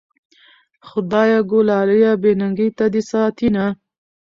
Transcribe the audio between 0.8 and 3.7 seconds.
خدايږو لالیه بې ننګۍ ته دي ساتينه